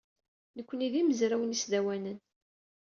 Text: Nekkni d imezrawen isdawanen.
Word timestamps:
Nekkni 0.57 0.87
d 0.91 0.93
imezrawen 1.01 1.55
isdawanen. 1.55 2.17